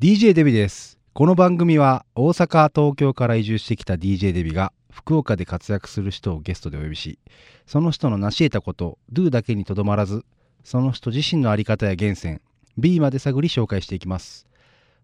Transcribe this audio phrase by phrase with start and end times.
[0.00, 0.96] DJ デビです。
[1.12, 7.18] この番組は大阪東京から移住してきた DJ デビが福岡で活躍する人をゲストでお呼びし
[7.66, 10.24] その人の成し得たこと Do だけにとどまらず
[10.62, 12.38] その人自身の在り方や源泉
[12.76, 14.46] B まで探り紹介していきます。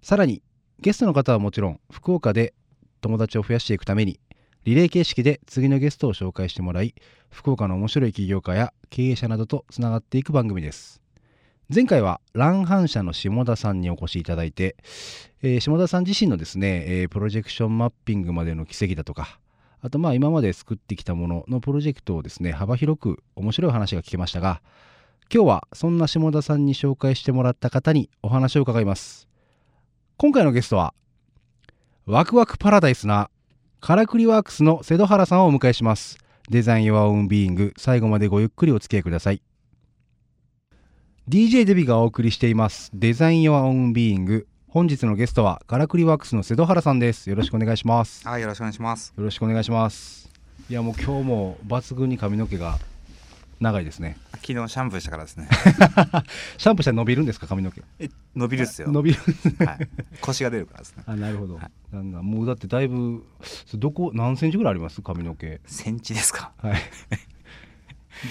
[0.01, 0.43] さらに
[0.79, 2.55] ゲストの方はもちろん福岡で
[3.01, 4.21] 友達を増やしていくために
[4.63, 6.95] リレー形式で次のゲストを紹介してもらい
[7.33, 11.04] 福岡の面白い起業家や経営者などとつながっていく番組です。
[11.73, 14.77] 前回は乱反社の下田さんにお越しいただいて、
[15.43, 19.41] えー下田さん自身のですね、えープロジェクションマッピングまでの奇跡だとか
[19.81, 24.61] あとまあ今まで作ってきたもののプロジェクトをですね幅広く面白い話が聞けましたが
[25.33, 29.27] 今日はそんな下田さんに紹介してもらった方にお話を伺います。
[30.19, 30.93] 今回のゲストは
[32.05, 33.31] ワクワクパラダイスな
[33.81, 36.19] カラクリワークスの瀬戸原さんをお迎えします。
[36.51, 37.73] デザイン・ヨア・オン・ビーイング。
[37.79, 39.54] 最後までごゆっくりお付き合いください。
[41.29, 42.91] DJ デビがお送りしています。
[42.93, 44.47] デザイン・ヨア・オン・ビーイング。
[44.69, 47.31] 本日のゲストはカラクリワークスの瀬戸原さんです。
[47.31, 48.29] よろしくお願いします。
[48.29, 49.15] はい、よろしくお願いします。
[49.17, 50.29] よろしくお願いします。
[50.69, 52.79] いやもう今日も抜群に髪の毛が
[53.59, 54.19] 長いですね。
[54.33, 55.49] 昨日シャンプーしたからですね。
[56.59, 57.81] シャンプーしたら伸びるんですか髪の毛？
[58.01, 58.91] え、伸びるっすよ。
[58.93, 59.19] 伸びる
[59.65, 59.89] はい。
[60.21, 61.05] 腰が出るからですね。
[61.07, 61.71] あなるほど、はい。
[61.91, 63.25] なんだもうだってだいぶ
[63.77, 65.01] どこ何センチぐらいあります？
[65.01, 65.59] 髪の毛。
[65.65, 66.53] センチですか。
[66.59, 66.77] はい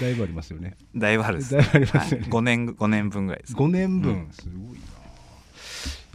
[0.00, 0.76] だいぶありますよね。
[0.94, 1.54] だいぶあるです。
[1.54, 2.22] だいぶありますよね。
[2.22, 3.54] はい、5年5年分ぐらいです。
[3.54, 4.30] 5年分、うん。
[4.32, 4.94] すごいな。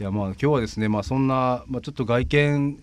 [0.00, 2.82] いやまあ今日はですねまあそんな、まあ、ちょっと外見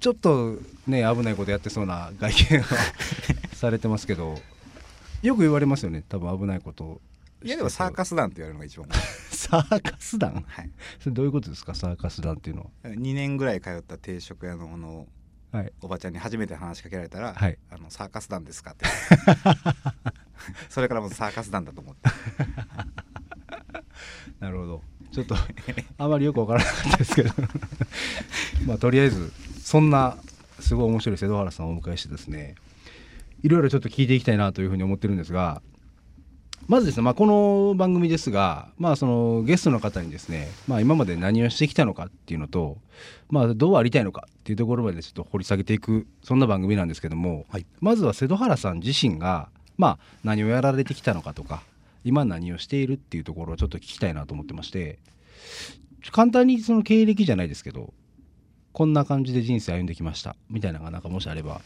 [0.00, 2.64] ちょっとね危ないことやってそうな外見を
[3.54, 4.36] されてますけど
[5.22, 7.00] よく言われますよね多分危ないこと。
[7.44, 8.88] いやでもサーカス団って言われるのが一番。
[9.30, 10.44] サーカス団？
[10.46, 10.70] はい。
[11.00, 15.06] それどういうことですかサーカス団っていうの2年ぐらい通った定食屋のあの
[15.52, 18.86] ははいおばちゃんに初めて話しかけられたら、はいあのサーカス団ですかって。
[20.68, 22.10] それからもうサーカス団だと思って。
[24.40, 25.36] なるほどちょっと
[25.98, 27.30] あまりよくわからなかったですけど
[28.66, 30.16] まあとりあえずそんな
[30.58, 32.54] すごい面白い瀬戸原さんをお迎えしてですね
[33.42, 35.62] いろいろちょっと聞いていきたいなというふうに思ってるんですが
[36.68, 42.78] まずですね、まあ、この番組ですが、まあ、そのゲストの方にですね、まあ、今まで何をしてきたのかっていうのと、
[43.30, 51.62] まあ、どうありたいのかっていうところまでちょっと掘り下げていくそんな番組なんですけども、はいまずは瀬戸原さん自身が、まあ、何をやられてきたのかとか
[52.04, 54.98] 今何をしているっていうところをちょっと聞きたいなと思ってまして
[56.10, 57.92] 簡単にその経歴じゃないですけど
[58.72, 61.60] こんな感じで人生歩んできましたみたいなのがなんかもしあれば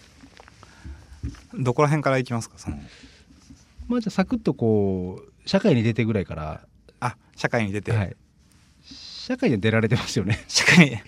[1.54, 2.78] どこら辺から行きますかその。
[3.88, 6.66] まあじゃあサクッとこう社会に出てぐらいから、
[7.00, 7.92] あ、社会に出て。
[7.92, 8.16] はい、
[8.82, 10.44] 社会には出られてますよね。
[10.48, 11.02] 社会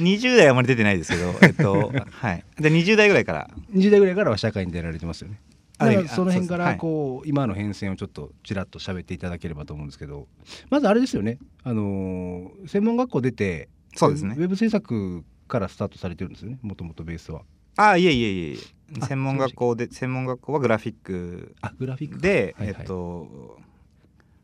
[0.00, 2.44] 20代はあまり出てないですけど、えっと、 はい。
[2.58, 3.50] で20代ぐらいから。
[3.72, 5.40] 20代ぐらいからは社会に出られてますよね。
[5.78, 10.28] あだからその辺からこう今の変遷をちょっとちらっと喋っていただければと思うんですけど
[10.70, 11.38] まずあれですよね。
[11.64, 14.36] あのー専門学校出てそうですね。
[14.38, 16.58] ウェブ制作からスタートされてるんですよね。
[16.62, 17.42] もともとベースは。
[17.76, 18.56] あいえいえいえいえ。
[18.56, 22.76] あ専門学校で専門学校はグラフィックあグラフィックで、はいはい。
[22.78, 23.58] えっと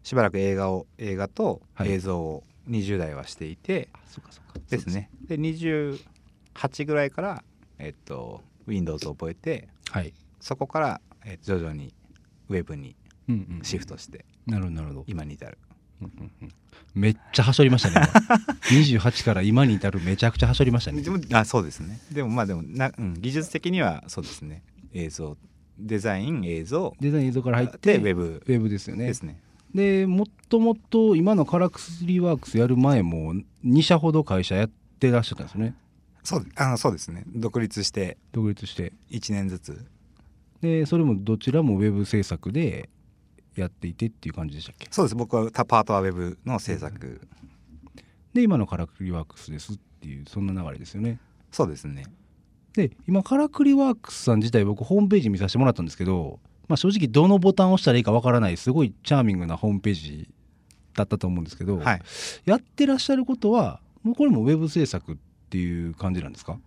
[0.02, 1.92] しばらく映画を映画とはい。
[1.92, 4.60] 映像を20代はしていて、あそっかそっか。
[4.68, 5.10] ですね。
[5.26, 5.98] で28
[6.86, 7.44] ぐらいから
[7.78, 11.92] えっと Windows を覚えてはい、そこから、え徐々に
[12.48, 12.94] ウェブに
[13.28, 15.69] うんうん、シフトしてなるほどなるほど、今に至る、うんうんうん
[16.94, 18.36] めっちゃはしょりましたね今。
[19.00, 21.02] 28から今に至るめちゃくちゃはしょりましたね。
[21.02, 22.00] でもあそうですね。
[22.12, 24.62] でもまあでもな、うん、技術的にはそうですね。
[24.92, 25.36] 映像
[25.78, 26.94] デザイン映像。
[27.00, 28.42] デザイン映像から入ってでウェブ。
[28.46, 29.06] ウェブですよね。
[29.06, 29.40] ですね。
[29.74, 33.34] でもっともっと今のカラクスリーワークスやる前も
[33.64, 35.74] 2社ほど会社やってらっしゃったんですよね。
[36.22, 37.24] そうあのそうですね。
[37.34, 38.18] 独立して。
[38.32, 38.92] 独立して。
[39.10, 39.86] 1年ずつ。
[40.60, 42.90] でそれもどちらもウェブ制作で
[43.56, 44.88] やっていてっていう感じでしたっけ？
[44.90, 45.14] そうです。
[45.14, 47.20] 僕はタパートはウェブの制作、
[48.32, 51.18] で今のカラクリワークスですっていうそんな流れですよね。
[51.50, 52.04] そうですね。
[52.74, 56.38] で今カラクリワークスさん自体僕ホームページ見させてもらったんですけど、
[56.68, 60.28] まあ、正直どのボタンを押したらいいかわからないすごいチャーミングなホームページ
[60.94, 62.02] だったと思うんですけど、はい。
[62.44, 65.16] やってらっしゃることはもうこれもウェブ制作っ
[65.50, 66.58] ていう感じなんですか？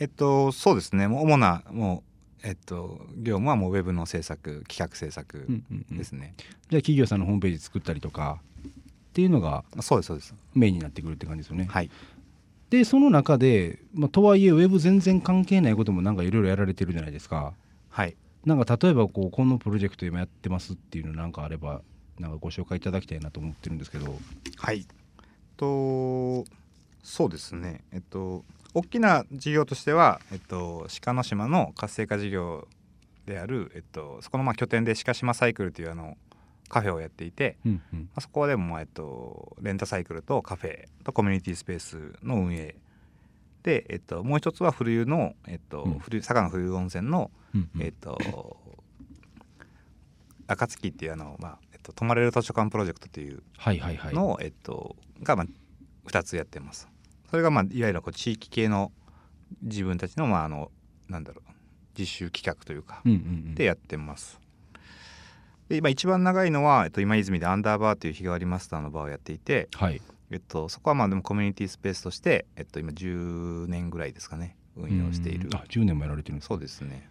[0.00, 1.06] えっとそうですね。
[1.06, 2.13] もう主なもう
[2.44, 5.98] えっと業務はもうウェブの制作企画制作うんうんうん。
[5.98, 6.34] ですね、
[6.68, 10.34] じゃあ企業さんのホームページ作ったりとかっていうのがそうですそうです。
[10.54, 11.66] メインになってくるって感じですよね。
[11.70, 11.90] はい。
[12.70, 17.54] でその中で、まあ、とはいえウェブ全然関係ないこともなんかいろいろやられてるじゃないですか。
[17.88, 18.16] はい。
[18.44, 21.80] なんか例えばこうこのプロジェクト今やってますっていうのなんかあれば
[22.18, 24.18] なんかご紹介いただきたいなと思ってるんですけど。
[24.56, 24.86] はい。
[25.56, 26.44] と
[27.02, 27.82] そうですね。
[27.92, 28.44] えっと
[28.74, 32.66] 大きな事業としては、えっと、鹿の島の活性化事業
[33.24, 36.16] である、えっと、そこのまあ拠点で鹿島サイクルというあの
[36.68, 38.00] カフェをやっていて、うんうん。
[38.00, 42.74] まあ、そこでも、えっと、レンタサイクルとカフェとコミュニティスペースの運営
[43.62, 46.00] で、えっと、もう一つは古湯の、えっとうん。
[46.00, 47.82] 佐賀の古湯温泉の、うんうん。
[47.82, 48.18] えっと
[50.46, 54.14] 暁っていうあの、まあえっと、泊まれる図書館プロジェクトっていうはいはいはい。
[54.14, 55.46] の、えっと、が、まあ、
[56.08, 56.88] 2つやってます。
[57.34, 58.92] それが、まあ、いわゆるこう地域系の
[59.60, 60.70] 自分たちの,、まあ、あの
[61.08, 61.50] なんだろう
[61.98, 63.02] 実習企画というか、
[63.56, 64.40] でやってます。
[65.68, 70.00] で今一番長いのは、えっと、今泉でアンダーバーという日替わりマスターの場をやっていて、はい。
[70.30, 75.48] えっと、そこはまあでもコミュニティスペースとして、えっと、今10年ぐらいですかね運用している。
[75.48, 75.56] うん。
[75.56, 77.10] あ10年もやられてるんですそうですね。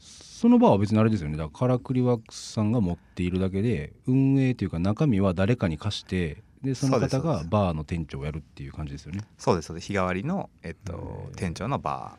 [0.00, 1.36] その場は別にあれですよね。
[1.36, 9.22] だからカラクリワークスさんが持っているだけで運営というか中身は誰かに貸してでその方がバーの店長をやるっていう感じですよね。
[9.38, 9.86] そうですそうです。
[9.86, 12.18] 日替わりの、えっへとー、店長のバ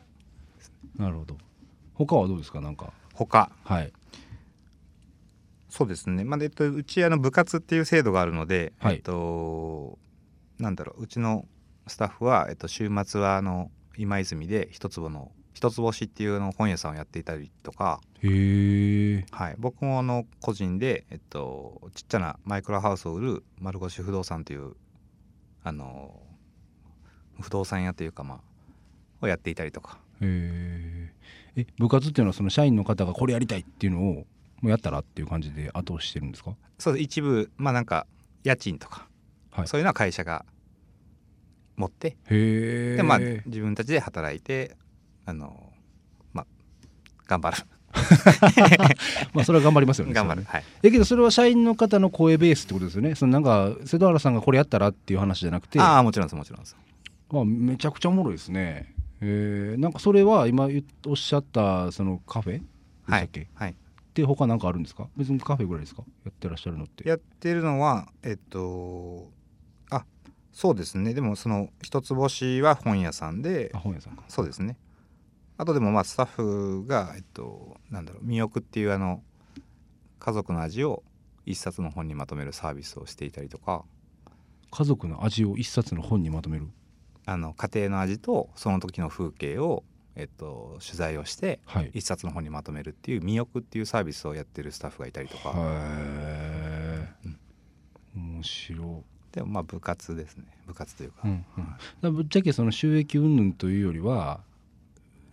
[0.98, 1.00] ー。
[1.00, 1.36] なるほど。
[1.94, 2.92] 他はどうですかなんか？
[3.14, 3.50] 他。
[3.64, 3.92] はい。
[5.68, 8.96] そうですね、まあえっと、うちあの部活っていう制度があるので、はい。
[8.96, 9.98] えっと、
[10.58, 11.04] なんだろう。
[11.04, 11.46] うちの
[11.86, 15.30] スタッフは、えっと、週末はあの今泉で一坪の
[15.62, 24.72] 一つ星っていうあの本屋さんをやっていたりとか、へえはい、僕もあの個人で、えっと、ちっちゃなマイクロハウスを売る丸越不動産という
[25.62, 26.20] あの
[27.40, 28.40] 不動産屋というかまあ
[29.20, 29.98] をやっていたりとか。
[30.20, 31.12] へ
[31.54, 34.26] ええ部活っていうのはその社員の方がこれやりたいっていうのをも
[34.64, 36.56] うやったらっていう感じで後押ししてるんですか？
[36.80, 38.08] そう一部まあなんか
[38.42, 39.06] 家賃とか、
[39.52, 39.68] はい。
[39.68, 40.44] そういうのは会社が
[41.76, 44.74] 持ってへえでまあ自分たちで働いて
[45.24, 45.72] あの
[46.32, 46.46] まあ
[47.26, 47.56] 頑張る。
[49.34, 50.14] まあそれは頑張りますよね。
[50.14, 50.64] 頑張る、はい。
[50.82, 53.14] えけどそれは社員の方の声ベースってことですよね。
[53.14, 55.78] そのなんか瀬戸原さんがこれやったらっていう話じゃなくて。
[55.78, 56.76] ああもちろんですもちろんです。
[57.30, 58.94] あめちゃくちゃおもろいですね。
[59.20, 60.68] えー、なんかそれは今
[61.06, 62.52] おっしゃったそのカフェ？
[62.54, 62.64] でし
[63.06, 63.76] たはいっけ、はい。
[64.14, 65.08] で他なんかあるんですか？
[65.16, 66.02] 別にカフェぐらいですか？
[66.24, 67.08] やってらっしゃるのって。
[67.08, 69.30] やってるのはえっと
[69.90, 70.04] あ
[70.52, 71.14] そうですね。
[71.14, 74.24] でもその一つ星は本屋さんであ本屋さんか。
[74.28, 74.76] そうですね
[75.62, 79.22] あとでもまあスタッフがえっとなんだろう魅力っていうあの
[80.18, 81.04] 家族の味を
[81.46, 83.84] 一冊の本にまとめるサービスをしていたりとか。
[84.74, 86.66] 家族の味を一冊の本にまとめる？
[87.26, 89.84] あの家庭の味とその時の風景を、
[90.16, 91.90] えっと、取材をしてはい。
[91.94, 97.08] 一冊の本にまとめるっていう「魅力」っていうサービスをやってるスタッフがいたりとか、へえ
[98.16, 99.04] 面白。
[99.30, 100.44] でもまあ部活ですね。
[100.66, 101.44] 部活というか、うん
[102.02, 102.14] うん。
[102.16, 104.40] ぶっちゃけその収益云々というよりは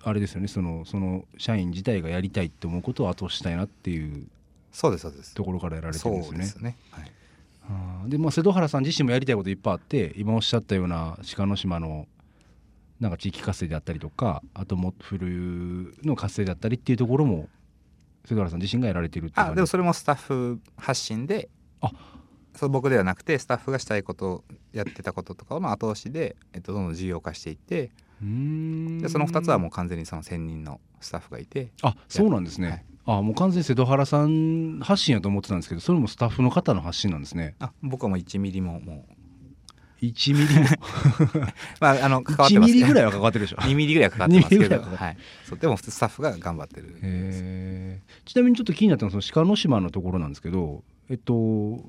[0.04, 4.28] あれですよねそのその社員自体がやりたいって思うことを後押ししたいなっていう
[4.72, 5.34] そうですそうです。
[5.34, 6.38] ところからやられてそるんですよね。
[6.38, 7.12] うですね、はい、
[7.70, 12.08] あーでまあ瀬戸原さん自身もやりたいこといっぱいあって今おっしゃったような鹿の島の
[13.00, 17.48] なんか地域活性であったりとかあとも古の活性だったりっていうところも
[18.26, 21.50] 瀬戸原さん自身がやられてるっていうあでもそれもスタッフ発信で
[21.82, 21.92] あ
[22.56, 24.44] そう僕ではなくてスタッフがしたいこと
[24.74, 27.92] やってたこととかの後押しで、えっと、どんどん事業化していって
[28.22, 32.86] でその2つはもう完全にその専任のスタッフがいてあそうなんですね、はい。
[33.06, 37.56] あもう完全に瀬戸原さん発信やと思ってたんですけどそれもスタッフの方の発信なんですね。
[37.60, 39.06] あ僕はもう1ミリもも
[40.02, 40.66] 1ミリも？
[40.66, 40.68] う
[41.80, 42.74] まああの関わって1ます。
[42.74, 43.58] ミリぐらいはかかってるでしょ。
[43.58, 51.84] 2ミリぐらいはかかってますけ2ミリぐらど、いはかかはい、そうでも普通スタッフが頑張ってるちなみにちょっと気になったのはその鹿の島のところなんですけどえっと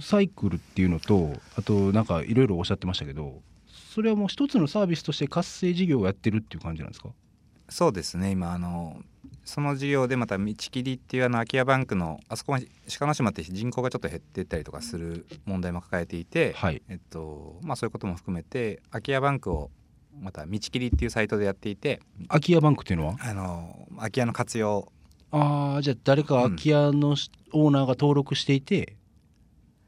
[0.00, 3.40] サイクルっていうのとあとなんかいろいろおっしゃってましたけど
[3.94, 7.08] それはもう一つのサービスとして活性事業をやってるっていう感じなんですか？
[7.68, 8.32] そうですね。
[8.32, 9.00] 今あの
[9.44, 12.56] その事業でまた道切りっていうあの空き家バンクのあそこ
[12.98, 16.82] 鹿の島って人口がちょっと減ってったりとかする問題も抱えていて、はい。
[16.88, 19.70] えっとまあ、そういうことも含めて空き家バンクを
[20.20, 23.16] また道切りっていうサイトでやっていて空き家バンクっていうのは？
[23.20, 24.92] あの空き家の活用。
[25.30, 28.96] ああじゃあ誰か空き家のしオーナーが登録していて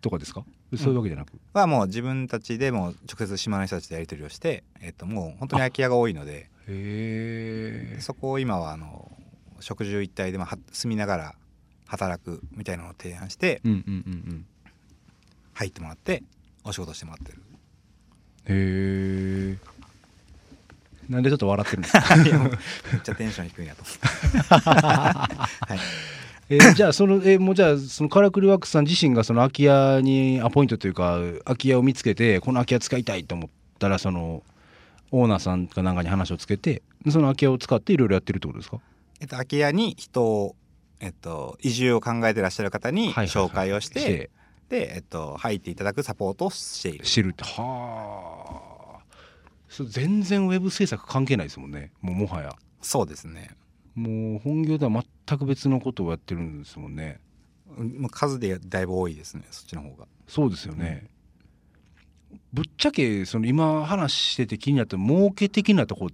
[0.02, 0.44] とかですか？
[0.76, 8.00] そういうわけじゃなく、はもう自分たちでもう直接島の人たちとやり取りをして、えっと、もう本当に空き家が多いのでへえ。
[8.00, 9.10] そこを今はあの
[9.60, 11.34] 食住一体でまあは住みながら
[11.86, 13.94] 働くみたいなのを提案してうんうんうんう
[14.34, 14.46] ん。
[15.54, 16.22] 入ってもらって
[16.64, 17.38] お仕事してもらってる。
[18.46, 19.58] へえ。
[21.08, 22.16] なんでちょっと笑ってるんですか？
[22.16, 23.82] めっちゃテンション低いなと。
[23.82, 25.28] 思って、は
[25.74, 25.78] い、
[26.54, 34.42] えー じゃあそのえーもうじゃあそのカラクリワックスさん自身がその空き家にアポイントというか空き家を見つけてこの空き家使いたいと思ったらその
[35.10, 38.80] オーナーさんかなんかに話をつけてその空き家を使っていろいろやってるってことですか？
[39.20, 40.56] えっと、空き家に人を、
[41.00, 43.28] えっと、移住を考えてらっしゃる方にはいはいはい。
[43.28, 44.30] 紹介をして,、
[44.68, 47.04] で、えっと、入っていただくサポートをしている。
[47.04, 47.44] 知るって。
[47.44, 49.84] はあ。
[49.88, 51.92] 全然ウェブ制作関係ないですもんね。
[52.00, 52.54] もうもはや。
[52.80, 53.50] そうですね
[53.94, 57.20] もう本業とは全く別のことをやってるんですもんね。
[58.10, 60.06] 数でだいぶ多いですねそっちの方が。
[60.28, 61.08] そうですよね、
[62.52, 66.08] ぶっちゃけその今話してて気になった儲け的なとこっ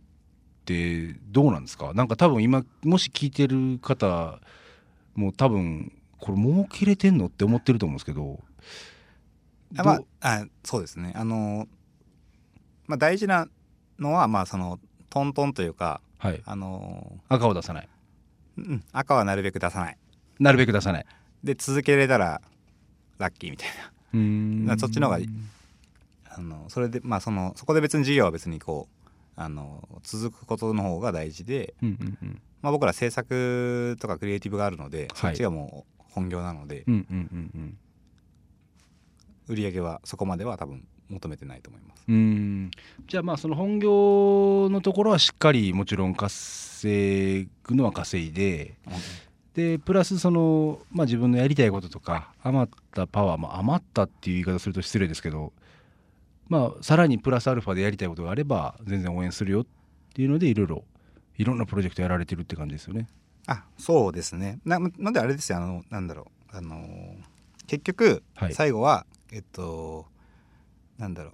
[0.65, 1.93] てどうなんですか？
[1.95, 4.39] なんか多分今もし聞いてる方
[5.15, 8.41] も多分これ儲けれてんのって思ってると思うんですけど。
[9.77, 11.13] あまあそうですね。
[11.15, 11.69] あの
[12.87, 13.49] まあ大事な
[13.99, 14.79] のはまあその
[15.11, 16.43] トントンというかはい。
[16.45, 17.89] あの赤を出さない。
[18.59, 19.97] うん赤はなるべく出さない。
[20.41, 21.07] なるべく出さない。
[21.45, 22.41] で続けれたら
[23.19, 23.93] ラッキーみたいな。
[24.15, 24.67] うーん。
[24.67, 25.29] まあそっちの方がいい。
[26.31, 32.43] あのそれでまあそのそこで別に授業は別にこうあの続くことの方が大事で、うんうんうん。
[32.61, 35.09] まあ、僕ら制作とかクリエイティブがあるので、はい。
[35.15, 37.79] そっちがもう本業なのでうんうんうんうん。
[39.47, 42.05] 売り上げはそこまでは多分求めてないと思います。
[42.09, 42.71] うーん。
[43.07, 48.75] じゃあまあその本業のところはしっかりもちろん稼ぐのは稼いで
[49.55, 55.53] でプラスその、まあ、自分のやりたいこととか余ったパワー、まあ、余ったっていう言い方すると失礼ですけど、
[56.49, 59.67] まあ、さらにプラスアルファでやりたいことがあれば全然応援するよっ
[60.15, 60.85] ていうのでいろいろ
[61.39, 63.09] いろんなプロジェクトやられてるって感じですよね。
[63.47, 64.59] あそうですね。
[64.65, 65.59] ななんであれですよ。
[65.59, 66.57] あのなんだろう。
[66.57, 66.85] あの
[67.67, 68.55] 結局、はい。
[68.55, 70.07] 最後はえっと
[70.99, 71.33] なんだろ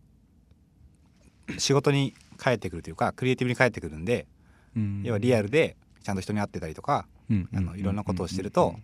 [1.48, 1.60] う。
[1.60, 4.26] 仕事に帰ってくるというかクリエイティブに帰ってくるんで、
[5.02, 7.06] 要はリアルでちゃんと人に会ってたりとか、
[7.54, 8.76] あのいろんなことをしてると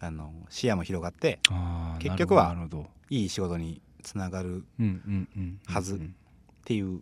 [0.00, 1.38] あの視野も広がって
[1.98, 2.54] 結局は
[3.10, 4.64] いい仕事につながる
[5.66, 6.00] はず
[6.64, 7.00] ていう。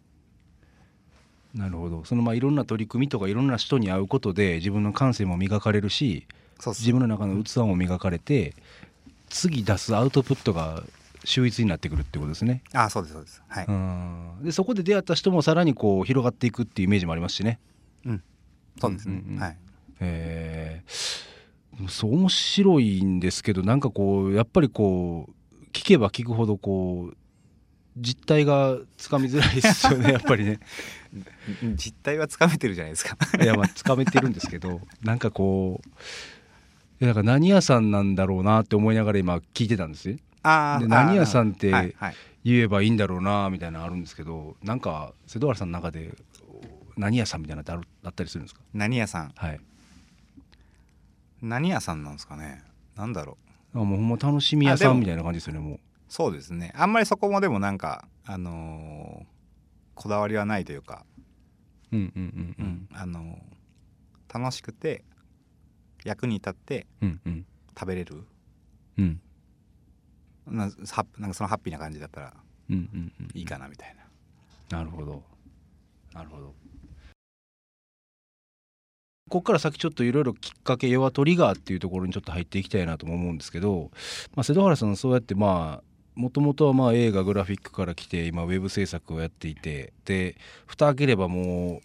[1.54, 2.04] なるほど。
[2.04, 6.26] そのまあいろんな取り組みとかいろんな人に会うことで自分の感性も磨かれるし
[6.60, 8.54] 自分の中の器も磨かれて
[9.28, 10.82] 次出すアウトプットが
[11.24, 12.62] 秀逸になってくるってことですね。
[12.72, 13.42] あそうですそうです。
[13.48, 14.30] はい、うん。
[14.42, 17.58] でそこで出会った人もさらにこう広がっていくっていうイメージもありますしね。
[18.80, 19.40] そうですね、うんうんうん。
[19.40, 19.56] はい。
[20.00, 21.88] えー。
[21.88, 27.16] そう面白いんですけどなんかこうやっぱりこう聞けば聞くほどこう
[27.96, 30.60] 実態がつかみづらいですよね やっぱりね。
[31.76, 33.16] 実態はつかめてるじゃないですか。
[33.42, 35.88] いやまあつかめてるんですけど なんかこう
[37.04, 40.08] いやなんか何屋さんなんだろうなって思いながら今聞いてたんです。
[40.08, 40.18] ね。
[40.44, 41.96] あ何屋さんって
[42.44, 46.14] 言えばいいんだろうなみたいなのあるんですけどなんか瀬戸原さんの中で
[46.96, 48.60] 何屋さんみたいなのってあるあったりするんですか？
[48.72, 49.32] 何屋さん？
[49.34, 49.60] はい。
[51.42, 52.62] 何屋さんなんですかね？
[52.96, 53.36] なんだろ
[53.74, 53.80] う。
[53.80, 55.80] あもうほんま楽しみ屋さんみたいな感じですよねもう。
[56.08, 56.72] そうですね。
[56.76, 59.26] あんまりそこもでもなんかあのー
[59.94, 61.04] こだわりはないというか、
[61.92, 62.64] うんうんうん。
[62.64, 62.88] うん。
[62.92, 65.04] あのー楽しくて
[66.04, 67.46] 役に立ってうんうん。
[67.78, 68.24] 食べれる。
[68.98, 69.20] うん
[70.46, 72.34] なハッなんかそのハッピーな感じだったら
[72.70, 73.96] うんうんうんいいかなみたい
[74.70, 75.22] な、なるほど。
[76.12, 76.54] なるほど。
[79.28, 83.90] ここから先ちょっといろいろきっかけ弱トリガーっていうところにちょっと入っていきたいなとも思うんですけど、
[84.36, 90.36] まあ、瀬戸原さんそうやってまあもともとはまあ映画グラフィックから来て今ウェブ制作をやっていてで
[90.66, 91.80] 蓋開ければも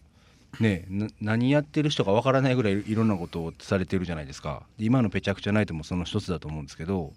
[0.59, 4.63] うねな何やってる人かわからないぐらいいろんなことをされてるじゃないですか。
[4.77, 7.13] で今のペチャクチャナイトもその一つだと思うんですけど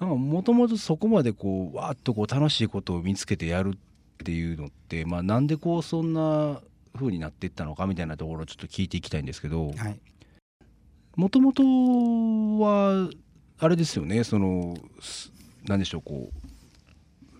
[0.00, 3.78] もともとそこまでこうわーっとこう楽しいことを見つけてやるっ
[4.18, 6.60] ていうのって、まあ、なんでこうそんな
[6.94, 10.00] 風になっていったのかみたいなところをちょっと聞いていきたいんですけどはい。
[11.16, 13.08] もともとは
[13.58, 15.32] あれですよねそのす
[15.64, 16.30] 何でしょうこ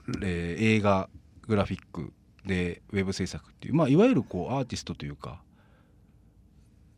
[0.08, 1.08] う、えー映画
[1.46, 2.12] グラフィック
[2.46, 5.42] でウェブ制作っていう、まあ、いわゆるこうアーティストというか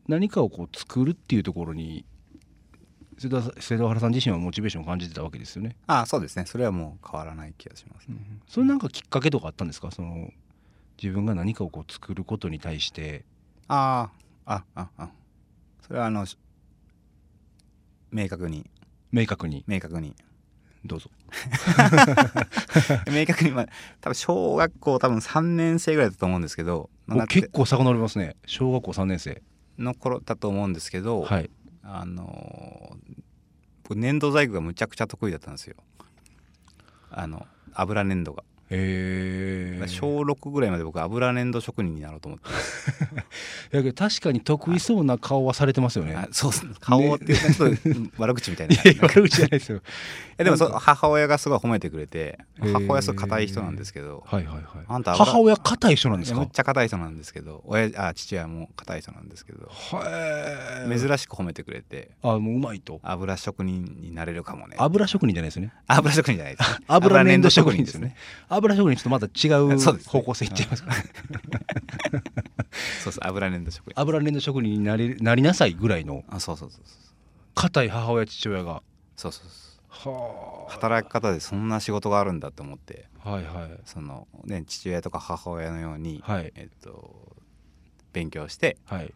[0.07, 2.05] 何かをこう作るっていうところに
[3.17, 5.75] 瀬戸瀬戸原さん自身はモチベーションを感じてたわけですよね。
[5.87, 6.45] あそうですね。
[6.45, 8.15] それはもう変わらない気がします、ね。
[8.47, 9.91] それなんかきっかけとかあったんですか？
[9.91, 10.31] その
[11.01, 13.25] 自分が何かをこう作ることに対して。
[13.67, 14.09] あ
[14.45, 15.09] ああああ。
[15.85, 16.37] それはあのし
[18.11, 18.69] 明確に。
[19.11, 19.63] 明確に。
[19.67, 20.15] 明確に。
[20.85, 21.09] どうぞ。
[23.11, 23.67] 明確にまあ
[23.99, 26.89] 多分小学校多分3年生ぐらいだと思うんですけど。
[27.29, 28.35] 結構遡りますね。
[28.45, 29.41] 小学校3年生。
[29.77, 31.51] の頃だと思うんですけど、はい
[31.89, 32.97] あの
[33.83, 35.77] 僕粘土細工がむちゃくちゃ得意だったんですよ。
[37.09, 42.45] あの油粘土が、へえ小6ぐらいまで僕油粘土職人になろうと思って、
[43.77, 46.15] やけど確かに得意そうな顔はされてますよね。
[46.15, 46.73] あそうですね。
[46.79, 48.75] 顔っていうかちょっとうん悪口みたいな。
[48.75, 49.81] いや悪口じゃないですよ。
[50.37, 54.63] えでもそ母親がすごい褒めてくれて母親すごい硬い人なんですけどはいはいはい。
[54.87, 56.35] あんた油母親硬い人なんですか？
[56.35, 62.99] いやむっちゃ硬い人なんですけど親あ父親も硬い人なんですけどは珍しく褒めてくれてあもううまいと。
[63.03, 64.75] 油職人になれるかもね。
[64.77, 65.71] 油職人じゃないですね。
[65.87, 66.79] 油職人じゃないです。
[66.87, 68.15] 油粘土職人ですね
[68.57, 70.95] 油職人ちょっとまた違う 方向性いっちゃいますから。
[73.03, 73.99] そうそう油粘土職人。
[73.99, 76.97] 油粘土職人になりなりなさいぐらいのあそうそうそうそう。
[77.55, 78.83] 硬い母親父親が。
[79.15, 80.11] そうそうそう。
[80.11, 80.71] はあ。
[80.71, 83.09] 働き方でそんな仕事があるんだと思って。
[83.19, 83.79] はいはい。
[83.85, 86.51] その、ね、父親とか母親のように、はい。
[86.55, 87.35] えっと、
[88.13, 89.13] 勉強してはい。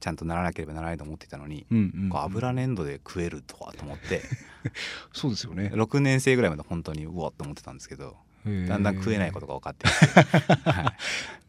[0.00, 4.22] ちゃんとならなければならないと思ってたのに、うんうん油粘土で食えるとはと思って。
[5.12, 5.70] そうですよね。
[5.74, 10.06] 6年生ぐらいまで本当にうわっと思ってたんですけどだんだん食えないことが分かってきて、
[10.70, 10.94] は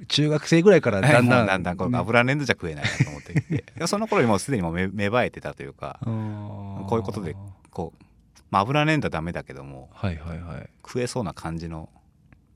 [0.01, 0.05] い。
[0.07, 3.87] 中学生ぐらいからだんだんもうだんだんこの油粘土じゃ食えないなと思ってきて。
[3.87, 7.35] その頃にもうすでにもう芽芽生えてたというかここういうことで
[7.69, 8.03] こう、
[8.49, 10.69] まあ、油粘土はダメだけどもはいはいはい。
[10.85, 11.87] 食えそうな感じの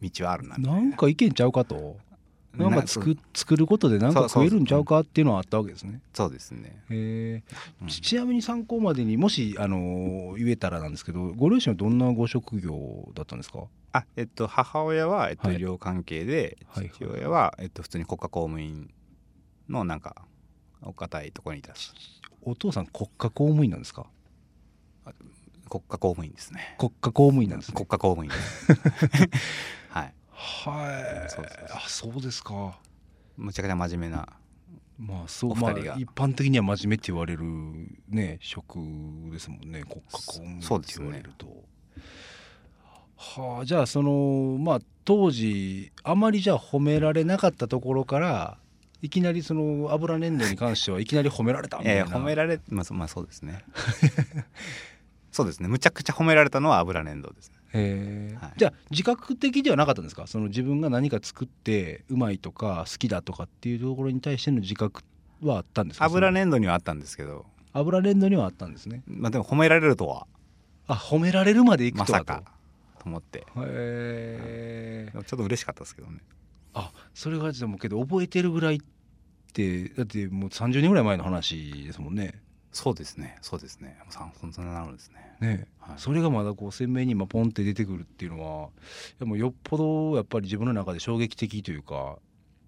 [0.01, 0.73] 道はあるなな。
[0.75, 1.97] んかいけんちゃうかと
[2.57, 4.43] なんか作作ることでなんかそうそう。
[4.45, 6.01] 食えるんちゃうかっていうのはあったわけですね。
[6.13, 13.63] そうですね、へえうんちちなみに参考までにもしあの言えたらなんですけどご両親はどんなご職業だったんですか？
[13.93, 15.57] あえっと母親は、えっと、はい。
[15.57, 18.89] 医療関係で、はい父親は、えっと、普通に国家公務員
[19.69, 20.15] のなんか
[20.81, 21.91] お堅いところにいたし。
[22.41, 24.05] お父さん国家公務員なんですか？
[25.67, 26.75] 国家公務員ですね。
[26.77, 27.73] 国家公務員なんですね。
[27.75, 28.67] 国家公務員です
[30.45, 31.19] はい。
[31.19, 32.77] はいそうあそうですか。
[33.37, 34.27] むちゃくちゃ真面目な。
[34.97, 37.43] まあそうまあ一般的には真面目って言われる
[38.07, 38.79] ね職
[39.31, 39.83] ですもんね。
[39.83, 41.47] 国家公務員って言われると、
[43.17, 48.57] はあじゃあそのまあ当時あまりじゃあ褒められなかったところから
[49.01, 52.05] いきなりその油粘土に関してはいきなり褒められたみたいな。
[52.07, 53.65] 褒められままあそうですね
[55.35, 55.67] そうですね。
[55.67, 57.55] むちゃくちゃ褒められたのは油粘土ですね。
[57.73, 58.53] へえはい。
[58.55, 60.27] じゃあ自覚的ではなかったんですか？
[60.27, 65.03] その自分が何か作ってうまいとか好きだとかっていうところに対しての自覚
[65.41, 66.05] はあったんですか？
[66.05, 67.45] 油粘土にはあったんですけど。
[67.73, 69.03] 油粘土にはあったんですね。
[69.07, 70.25] まあでも褒められるとは。
[70.87, 72.13] あ褒められるまでいくとはと。
[72.13, 72.51] まさか
[72.99, 73.39] と思って。
[73.39, 76.19] へえちょっと嬉しかったですけどね。
[76.73, 78.79] あそれがでもけど覚えてるぐらいっ
[79.51, 82.39] てだってもう30年ぐらい前の話ですもんね
[82.75, 83.37] そうですね。
[83.41, 83.95] そうですね。
[84.01, 85.37] もうさんそんななるんですね。
[85.39, 85.67] ね。
[85.79, 85.95] はい。
[85.97, 88.69] それがまだこう鮮明に今ポンって出てくるっていうのは
[89.25, 92.17] もうよっぽどやっぱり自分の中で衝撃的というか。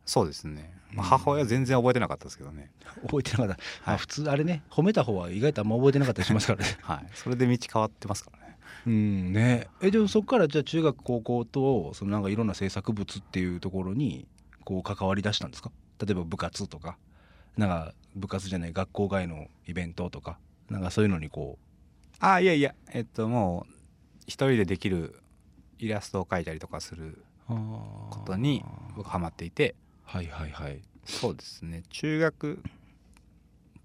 [0.05, 1.09] そうですね、まあ、うん。
[1.09, 2.71] 母親は全然覚えてなかったですけどね。
[3.01, 6.77] 覚えてなかった、まあはい普通あれね褒めた方は意外とあんま覚えてなかったりしますからね。
[6.81, 7.07] はい。
[7.13, 8.57] それで道変わってますからね。
[8.85, 9.67] うんね。
[9.81, 14.25] えでもそこからじゃあ中学高校とそのなんかいろんな制作物っていうところに
[14.63, 15.71] こう関わり出したんですか？
[15.99, 16.97] 例えば部活とか。
[17.57, 21.57] なんか部活じゃない学校外のイベントとかなんかそういうのにこ
[22.19, 23.73] あいやいやえっともう
[24.27, 25.21] 一人でできる
[25.79, 27.53] イラストを描いたりとかするう
[28.09, 28.63] ことに
[28.95, 29.75] 僕ハマっていて。
[30.03, 30.81] はいはいはい。
[31.05, 31.83] そうですね。
[31.89, 32.63] 中学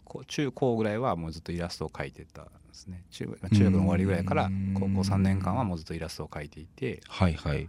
[0.05, 3.05] こ中高ぐらいはもうずっとイラストを描いてたんですね。
[3.11, 4.75] 中学中学の終わりぐらいからうん。
[4.75, 7.68] 高校3年間はもうずっとイラストを描いていて、はいはい。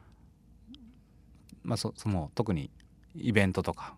[1.63, 2.69] まあ、そその特に
[3.15, 3.95] イベントとか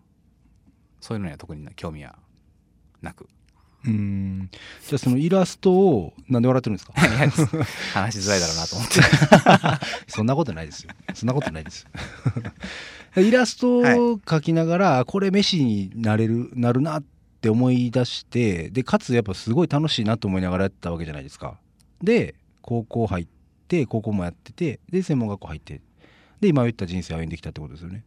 [1.00, 2.16] そういうのには特に興味は
[3.06, 3.26] なく。
[3.86, 4.50] うん。
[4.86, 6.92] じゃあそのイラストをなんで笑ってるんですか？
[7.94, 9.00] 話しづらいだろうなと思って。
[10.12, 10.90] そんなことないですよ。
[11.14, 11.82] そんなことないです
[13.16, 13.22] よ。
[13.22, 13.82] イラストを
[14.18, 17.04] 描きながら、これ飯になれるなるなっ
[17.40, 21.58] て思い出してでかつやっぱすごい楽しいなと思いながらやってたわけじゃないですか。
[22.02, 23.26] で高校入っ
[23.68, 25.80] て高校もやっててで専門学校入って
[26.40, 28.02] で今言った人生歩んできたってことですよね。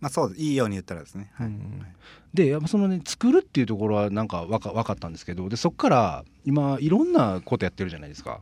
[0.00, 1.46] まあそういいように言ったらですね、はい。
[1.48, 1.84] うん
[2.34, 8.40] でやっぱそのね作るっていうところはなんかわか分かったんですけどでそこから今いろんなことやってるじゃないですか。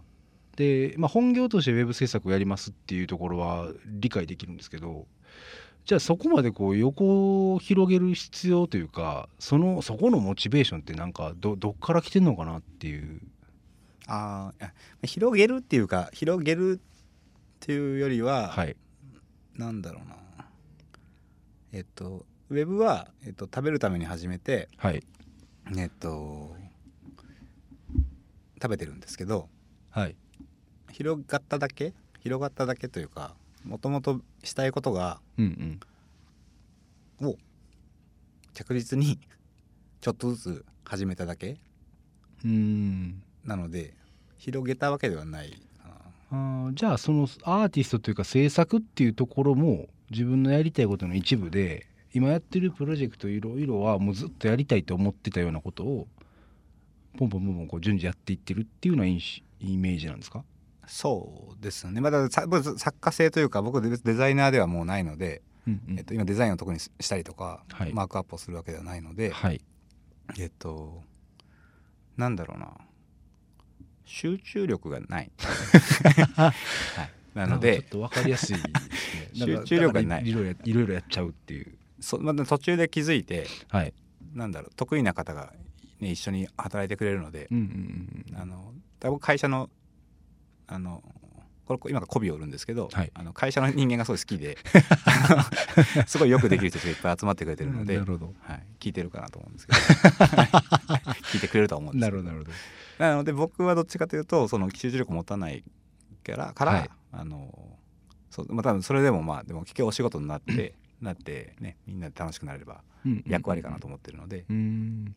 [0.57, 5.07] で、まあ、本業としてウェブ制作をやりますっていうところは理解できるんですけど
[5.85, 13.21] じゃあそこまでこう横を広げる必要というかそのそこのモチベーションってなんかどどっから来てんのかなっていう。
[14.11, 16.81] ああ広げるっていうか広げるっ
[17.61, 18.77] ていうよりは、はい。
[19.55, 20.17] なんだろうな。
[21.73, 25.03] えっとウェブは、えっと、食べるために始めてはい。
[25.77, 26.55] えっと
[28.61, 29.49] 食べてるんですけど
[29.91, 30.17] はい。
[30.91, 33.35] 広がっただけ広がっただけというか
[33.65, 35.79] もともとしたいことがうん
[37.21, 37.29] うん。
[37.29, 37.37] を
[38.55, 39.19] 着実に
[40.01, 41.59] ちょっとずつ始めただけ
[42.45, 43.23] うーん。
[43.45, 43.95] なので
[44.39, 45.61] 広げたわけではない
[46.31, 56.09] あーじゃあそのアーティストというか制作っていうところも自分のやりたいことの一部で今やってるプロジェクトいろいろはもうずっとやりたいと思ってたようなことを
[57.19, 59.21] ポンポンポンポンこう順次やっていってるっていうようなイ
[59.77, 60.45] メージなんですか？
[60.87, 62.01] そうですよね。
[62.01, 65.99] まだ作家性というか僕デデザイナーではもうないので、うんうん。
[65.99, 67.93] えっと、今デザインを特にししたりとか、はい。
[67.93, 69.61] マークアップをするわけではないので、はい。
[70.39, 71.03] えっと
[72.17, 72.73] なんだろうな。
[74.11, 75.31] 集中力がない、
[76.35, 76.55] は
[77.35, 78.63] い、なのでちょっと分かりやすいね。
[79.35, 80.27] 集中力がない。
[80.27, 83.93] いろいろやっちゃうっていうそまだ途中で気づいてはい。
[84.35, 85.53] なんだろう得意な方が、
[86.01, 89.71] ね、一緒に働いてくれるのでうんうんうんあの僕会社の
[90.67, 91.03] あの
[91.65, 93.11] これ今が媚びを売るんですけど、はい。
[93.13, 94.57] あの会社の人間がすごい好きで
[96.09, 98.01] すごいよくできる人がいっぱい集まってくれてるので、
[98.81, 99.79] 聞いてるかなと思うんですけど。
[101.31, 102.51] 聞いてくれるとは思うんですけどなるほど。
[102.99, 105.63] なので僕はどっちかというとその集中力持たない
[106.25, 106.91] からから、はい。
[107.13, 107.77] あの
[108.31, 112.83] そうまあ多分それでもまあでも結局お仕事になってなってねみんなで楽しくなれば
[113.27, 115.15] 役割かなと思ってるので、うん。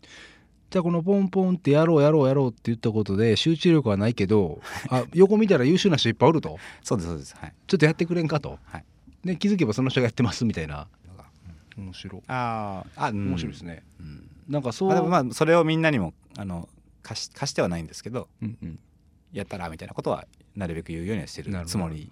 [0.69, 6.57] じゃあこのポンポンってやろうやろうやろうって言ったことで集中力はないけどあ横見たら優秀な人いっぱいおると？
[6.81, 7.35] そうですそうです。
[7.35, 7.53] はい。
[7.67, 8.85] ちょっとやってくれんかと、はい。
[9.25, 10.87] で気づけばその人がやってますみたいな。
[11.07, 11.25] のが
[11.77, 12.21] 面白い。
[12.27, 13.27] あーあ、うん。
[13.29, 14.29] 面白いですね、うん。
[14.47, 16.69] なんかそう、まあ、それをみんなにもあの
[17.03, 18.79] 貸し貸してはないんですけどうんうん、
[19.33, 22.11] やったらみたいなことはなるべく言うようにはしてるつもり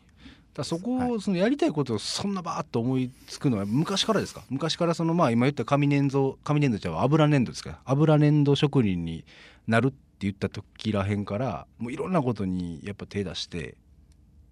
[0.59, 4.43] だそこを、はそのやりたいことをそんなバーッと思いつくのは昔からですか？
[4.49, 7.79] 昔からそのまあ今言った紙粘土紙粘土じゃ油粘土ですか？
[7.85, 9.25] 油粘土職人に
[9.67, 13.75] なるって言った時らへんからもういろんなことにやっぱ手出して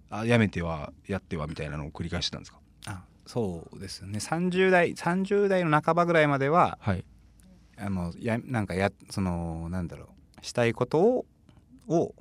[0.10, 2.60] あやめてはやってはみたいなのを繰り返してたんですか？
[2.88, 4.20] あそうですね。
[4.20, 7.04] 30代30代の半ばぐらいまでははい。
[7.80, 10.08] あのやなんかやそのなんだろ
[10.41, 11.26] うしたいことを
[11.89, 12.13] を、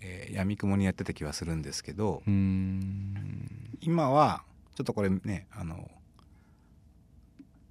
[0.00, 2.22] えー、闇雲にやってた気はするんですけど
[3.80, 4.42] 今は
[4.74, 5.90] ちょっとこれねあの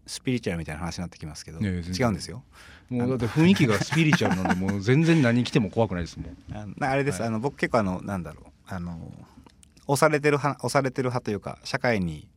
[0.10, 2.44] スピリチュアルみたいな話になってきますけどいやいや違うんですよ。
[2.90, 6.38] もうだって雰囲気がスピリチュアルなんでもう全然何来ても怖くないですもん。
[6.52, 7.28] あのあれです、はい。
[7.30, 8.46] あの僕結構あのなんだろう。
[8.66, 9.14] あの
[9.86, 12.28] 押されてる派押されてる派というか社会に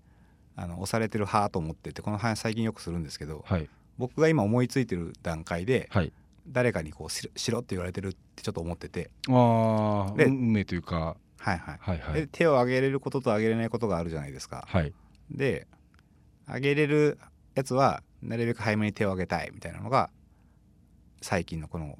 [0.54, 3.68] あの押されてる派と思っててこの話最近よくするんですけどはい。
[3.96, 6.12] 僕が今思いついてる段階ではい
[6.46, 9.10] 誰かにこうしろって言われてるってちょっと思ってて。
[9.28, 11.16] ああで運命というか。
[11.38, 12.14] はいはい、はいはい。
[12.14, 14.64] で手を挙げれることと挙げれないことがあるじゃないですか。
[14.68, 14.92] はい。
[15.30, 15.66] で
[16.46, 17.18] 挙げれる
[17.54, 20.10] やつはなるべく早めに手を挙げたいみたいなのが
[21.20, 21.98] 最近のこの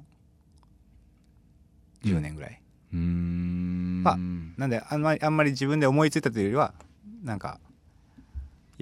[2.03, 2.61] 10年ぐらい、
[2.93, 4.17] うーんあ
[4.57, 6.73] なんであんまりあんまり自分で思いついたというよりは
[7.23, 7.59] なんか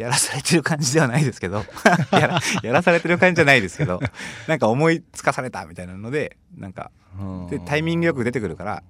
[0.02, 1.64] やらされてる感じではないですけど。
[2.12, 4.00] やらやらされてる感じじゃないですけど。
[4.48, 6.92] なんか思いつかされたみたいなのでなんか
[7.50, 8.84] でタイミングよく出てくるから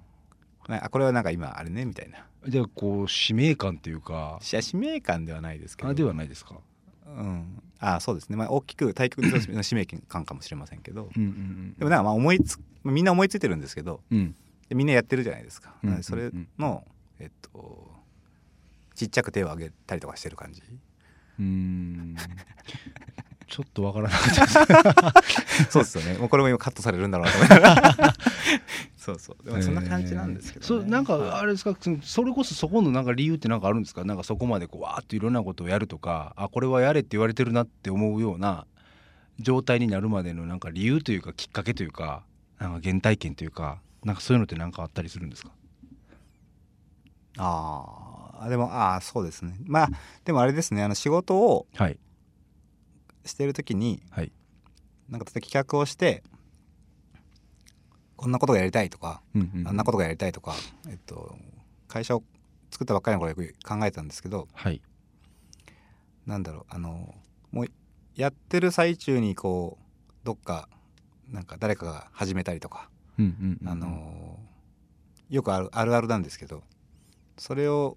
[0.68, 2.24] なあこれはなんか今あれねみたいな。
[2.48, 4.38] じゃあこう使命感っていうか。
[4.40, 5.88] いや使命感ではないですけど。
[5.90, 6.56] あではないですか。
[7.06, 9.20] うん、あそうですね、まあ、大きく対極
[9.52, 11.10] の使命感かもしれませんけど。
[11.14, 11.20] で
[11.84, 14.00] もなんかまあ思いつみんな思いついてるんですけど。
[14.10, 14.34] うん。
[14.74, 16.86] みんなやってるじゃないですか、それの
[17.18, 17.90] えっと
[18.94, 20.62] ちっちゃく手を挙げたりとかしてる感じ
[21.42, 22.16] うーん。
[23.48, 24.30] ちょっとわからなかっ
[24.64, 25.22] た。
[25.70, 26.18] そうですよね。
[26.18, 28.14] もうこれも今カットされるんだろうなと思いながら
[28.96, 29.44] そうそう。
[29.44, 30.66] でもそんな感じなんですけど、ね。
[30.66, 31.76] そうなんかあれですか？
[32.02, 34.04] それこそそこのなんか理由ってなんかあるんですか？
[34.04, 38.64] なんかそこまでこうわーっといろんなことをやるとかあこれはやれって言われてるなって思うような
[39.38, 42.22] 状態になるまでのなんか理由というかきっかけというか
[42.58, 45.50] なんか原体験というかなんかそういうのってなんかあったりするんですか？
[47.36, 48.01] ああ
[48.48, 49.56] でもああそうですね。
[49.64, 49.88] まあ
[50.24, 50.82] でもあれですね。
[50.82, 51.98] あの仕事をはい。
[53.24, 54.32] してる時にはい。
[55.08, 56.22] なんか例えば企画をして
[58.16, 60.54] こんなことがやりたいとかうんうんあんなことがやりたいとか、
[60.88, 61.36] えっと、
[61.88, 62.22] 会社を
[62.70, 64.80] 作ったばっかりの頃よく考えてたんですけどはい。
[66.26, 67.14] なんだろうあの
[67.50, 67.66] もう
[68.14, 70.68] やってる最中にこうどっか
[71.28, 73.68] なんか誰かが始めたりとか、うんうんうん。
[73.68, 74.38] あの
[75.30, 76.62] よくあるあるあるなんですけど
[77.38, 77.96] それを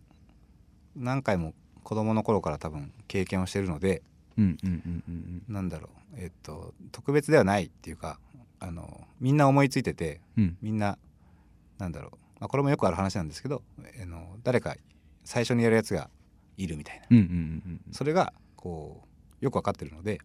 [0.96, 1.54] 何回も
[1.84, 4.02] 子供の頃から多分経験をしてるので
[4.38, 5.12] うんうんうんう
[5.52, 6.18] んなんだろう。
[6.18, 8.20] えっと特別ではないっていうか
[8.60, 10.58] あのみんな思いついててうん。
[10.62, 10.98] みんな
[11.78, 13.62] なんだろう、まあ、これもよくある話なんですけど
[14.02, 14.76] あの誰か
[15.24, 16.10] 最初にやるやつが
[16.58, 17.06] いるみたいな。
[17.10, 19.04] うんうんうんうんそれがこ
[19.42, 20.20] うよく分かってるので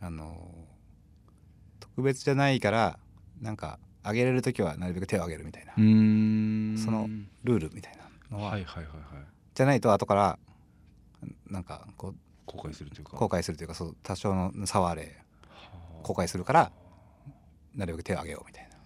[0.00, 0.36] あの
[1.80, 2.98] 特別じゃないから
[3.40, 5.72] なんか上げれる時はなるべく手を挙げるみたいな。
[5.76, 6.78] うーん。
[6.78, 7.08] その
[7.44, 7.96] ルールみたい
[8.30, 10.38] なのは、はいはいはいはいじゃないと後から
[11.48, 12.14] なんかこう
[12.44, 13.16] 後悔するというか。
[13.16, 15.16] 後悔するというかそう多少の差はあれ
[15.48, 15.48] は
[16.00, 16.02] あ。
[16.02, 16.70] 後悔するから
[17.74, 18.76] なるべく手を挙げようみたいな。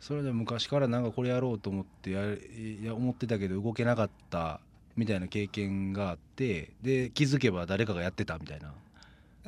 [0.00, 4.60] それで昔からなんかこれやろうと思ってやいや思ってたけど動けなかった
[4.96, 8.74] みたいな経験があってで気づけば誰かがやってたみたいな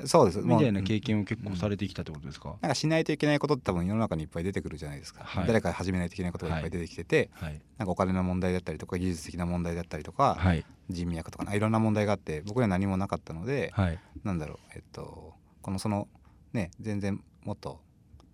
[0.05, 0.41] そうです。
[0.41, 5.47] みたいな経験を結構されてきたってことですか、なんかしないといけないことって多分世の中にいっぱい出てくるじゃないですか、はい。
[5.47, 7.61] 誰か始めないといけないことがいっぱい出てきてて、はい。
[7.79, 10.65] なんかお金の問題だったりとか技術的な問題だったりとか、はい。
[10.91, 13.99] 人脈とかいろんな問題があって僕には何もなかったので、はい。
[14.23, 16.09] なんだろうえっとこのその
[16.53, 17.81] ね全然もっと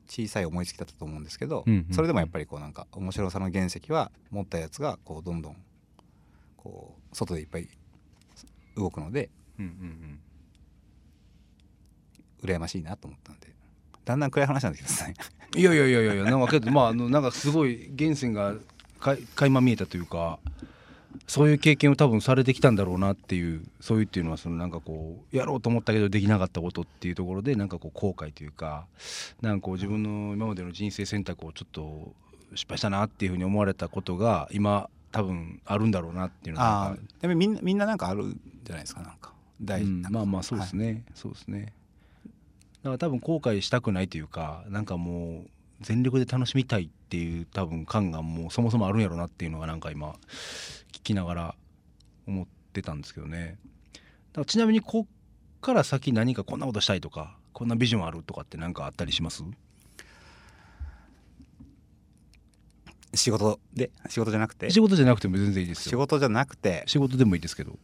[0.08, 1.94] 小さい思いつきだったと思うんですけど、うんうんうん。
[1.94, 5.56] それでもやっぱりこうなんか面白さの原石は持ったやつがこうどんどん
[6.56, 7.68] こう外でいっぱい
[8.76, 10.20] 動くのでうんうん
[12.42, 13.52] 羨ましいなと思ったんで。
[14.04, 15.14] だんだん暗い話なんですけどね。
[15.56, 18.54] いやいやいやいやなんかけどまああのなんかすごい源泉が
[18.98, 20.38] か垣間見えたというか
[21.26, 28.86] そういう経験を多分されてきたんだろうなっていうそういうっていうのはそのなんかこうやろうと思ったけどできなかったことっていうところでなんかこう後悔というか
[29.42, 32.14] なんかこう自分の今までの人生選択をちょっと
[32.54, 39.32] 失敗したなっていうふうに思われたことが今多分あるんだろうなっていうのはでもみんなみんななんかあるんじゃないですかなんか。
[39.60, 41.72] 大、うん、まあまあそうですね、はい、そうですね
[42.82, 50.12] だから多分後悔したくないというかなんかもう全力で楽しみたいっていう多分感がもうそもそもあるんやろうなっていうのがなんか今
[50.92, 51.54] 聞きながら
[52.26, 53.58] 思ってたんですけどね。
[53.94, 55.06] だからちなみにこっ
[55.60, 59.44] から先何かこんなことしたいとかこんなビジョンあるとかって何かあったりします？
[63.14, 63.90] 仕事で？
[64.08, 64.70] 仕事じゃなくて？
[64.70, 65.90] 仕事じゃなくても全然いいですよ。
[65.90, 66.82] 仕事じゃなくて？
[66.86, 67.78] 仕事でもいいですけど。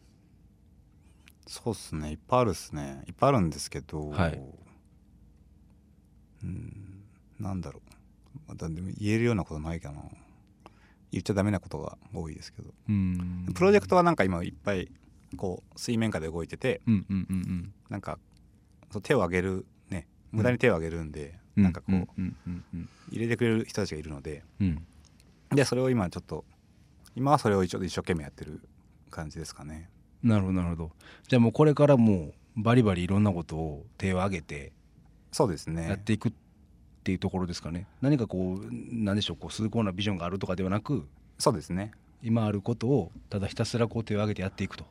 [1.47, 2.13] そうっすね。
[2.13, 3.03] いっぱいあるっすね。
[3.07, 4.41] いっぱいあるんですけど、はい、
[6.43, 7.05] うん。
[7.41, 8.39] なんだろう。
[8.49, 10.03] またでも言えるようなことないかな。
[11.11, 12.69] 言っちゃダメなことが多いですけど。
[13.55, 14.91] プロジェクトはなんか今いっぱい
[15.37, 18.19] こう水面下で動いてて、うんうんうんうん、なんか
[18.91, 20.07] そう手を挙げるね。
[20.33, 22.21] 無駄に手を挙げるんで、うん、なんかこう,、
[23.11, 24.87] 入れてくれる人たちがいるので、うん、
[25.51, 26.45] でそれを今ちょっと
[27.17, 28.61] 今はそれを一応一生懸命やってる
[29.11, 29.91] 感じですかね。
[30.23, 30.93] なるほどなるほど。
[31.29, 34.73] じゃあもうこれからもうバリバリいろんなことを手を挙げて
[35.33, 35.89] そうですね。
[35.89, 36.33] やっていくっ
[37.05, 37.87] ていうところですかね。
[38.01, 41.07] 何かこう何でしょうこう崇高なビジョンがあるとかではなく
[41.39, 41.93] そうですね。
[42.23, 44.85] 今あることをただひたすらこう手を挙げてやっていくと。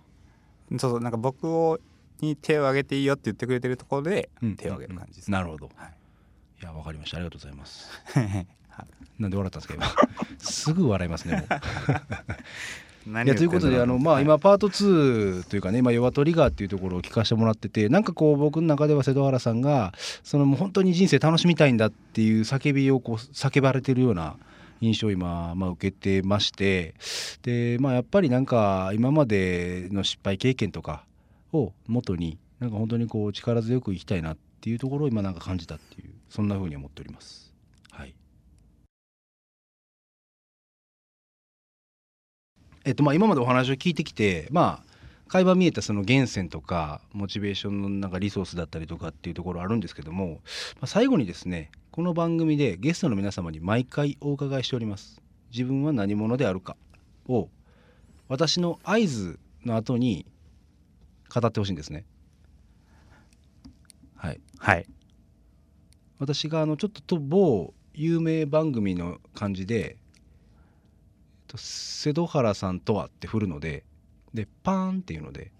[0.71, 0.99] そうそう。
[0.99, 1.79] なんか僕を
[2.21, 5.93] に手を挙げていいよって言ってくれてるところで手を挙げる感じです、うんうんうん、なるほど、はい、
[6.61, 7.17] いやわかりました。
[7.17, 7.89] ありがとうございます。
[9.19, 9.87] なんで笑ったんですか今。
[10.39, 11.47] すぐ笑いますね
[13.07, 19.93] いやということであの、まあ、今パート2というかね今弱トリガーっていうところを聞かせてもらっててなんかこう僕の中では瀬戸原さんが
[20.23, 24.35] そのもう本当に人生楽しみたいんだっていう叫びをこう叫ばれてるような
[24.81, 26.95] 印象を今、まあ、受けてまして
[27.43, 31.03] で、まあ、やっぱりなんか今までの失敗経験とか
[31.53, 37.46] をもとになんか本当にこう力強く生きたいなっていうところを今なんか感じたっていうそんなふうに思っております。
[42.87, 44.83] えっとまあ、今までお話を聞いてきて、まあ、
[45.27, 50.39] 会話見えたその源泉とかモチベーションのなんかリソースだったりとかっていうところあるんですけども、
[50.75, 55.21] まあ、最後にですねこの番組でゲストの皆様に毎回お伺いしております。
[55.51, 56.77] 自分は何者であるか
[57.27, 57.49] を
[58.29, 60.25] 私の合図の後に
[61.29, 62.05] 語ってほしいんですね。
[64.15, 64.39] はい。
[64.59, 64.85] はい。
[66.19, 69.97] 私があのちょっとと某有名番組の感じで
[71.55, 73.85] 瀬戸原さんとはって振るので
[74.33, 75.51] でパーンっていうので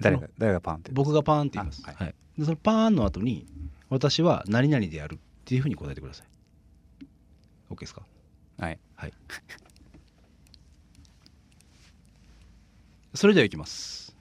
[0.00, 3.46] 誰が誰がパーンって僕がパーンって言います、はい、はい、でそのパーンの後に
[3.88, 6.26] 私は何々でやるっていうふうに答えてください。
[7.70, 8.02] OK ですか？
[8.58, 8.78] はい。
[8.96, 9.12] はい。
[13.14, 14.16] それではいきます。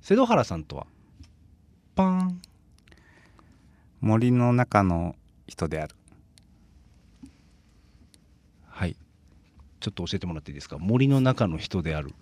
[0.00, 0.86] 瀬戸原さんとは
[1.94, 2.42] パーン。
[4.00, 5.16] 森の中の
[5.48, 5.96] 人である
[9.80, 10.78] ちょっと教えてもらっていいですか？
[10.78, 12.14] 森の中の人である。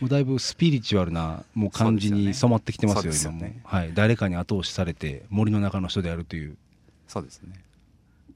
[0.00, 6.56] もうだいぶスピリチュアルなもう感じに染まってきてますよ、ね、今も、ね、はい、誰かに後押しされて森の中の人であるという。
[7.08, 7.54] そうですね。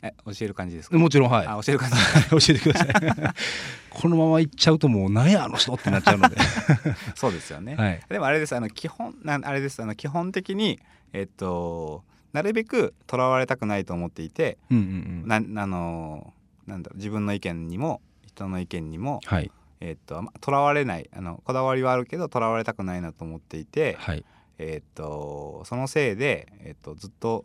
[0.02, 0.98] え教える感じですか？
[0.98, 1.46] もちろんはい。
[1.46, 1.96] あ教える感じ。
[2.48, 3.34] 教えてください。
[3.90, 6.36] このまま行っちゃうともう何やあの人ってなっちゃうので。
[7.14, 9.80] そうですよね、はい、でもあれですあの基本なあれです。
[9.82, 10.80] あの基本的に
[11.12, 16.32] えっとなるべくとらわれたくないと思っていて、うんうんうん、なあの
[16.66, 24.24] なんだろう自分の意見にも人の意見にも、はい、えー、っととらわれないあのこだわりはあるけどとらわれたくないなと思っていて、はい、
[24.58, 27.44] えー、っとそのせいで、えー、っとずっと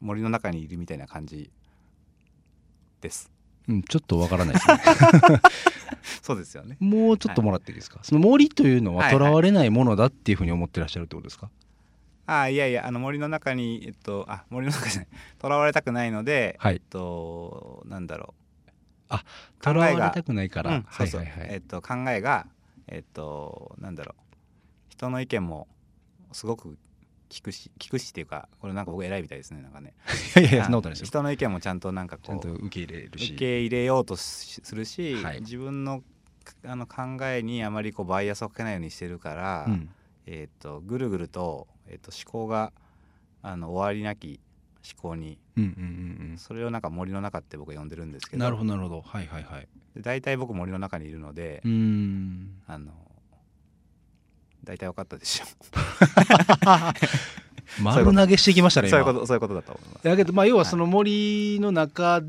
[0.00, 1.50] 森の中にいるみたいな感じ
[3.00, 3.30] です。
[3.68, 4.80] うん、ちょっとわからないですね
[6.20, 6.76] そうですよね。
[6.80, 7.96] もうちょっともらっていいですか？
[7.98, 11.48] はい、その森というのはとらわれないものだっていうふうに思ってらっしゃるってことですか？
[12.26, 15.08] あいやいやあの森の中にえっとあ森の中じゃない。
[15.38, 18.42] とらわれたくないので、はい、えっとなんだろう。
[19.08, 19.24] あ
[19.60, 22.46] とらわれたくないから、うん、そうそう、はいはいはい、えっと考えが
[22.86, 24.22] えっとなんだろう。
[24.88, 25.68] 人の意見も
[26.32, 26.78] すごく
[27.28, 29.94] 聞くし聞くしっていうかこれなんか僕偉いみたいですねなんかね。
[30.36, 33.32] いやいやそんなことないです人の意見もちゃんとなんかこうちゃんと受け入れるし。
[33.32, 36.02] 受け入れようとするし、はい、自分の
[36.64, 39.88] あの考えにあまりこうバイアスをかけないようにしてるから、うん、
[40.26, 42.72] えっとぐるぐるとえー、と思考が
[43.42, 44.40] あの終わりなき
[44.84, 45.72] 思考に、うんうんう
[46.26, 48.42] んうん、それをなんか森の中って僕は呼んでるんですけど。
[48.42, 49.00] なるほどなるほど。
[49.00, 49.68] はいはいはい。
[49.98, 52.62] 大体僕森の中にいるのでうん。
[52.66, 52.92] あの
[54.64, 55.44] 大体分かったでしょ。
[57.80, 60.04] 丸投げしてきましたねそういうことそういうことだと思います。
[60.04, 62.28] だけどまあ要はその森の中、はい、思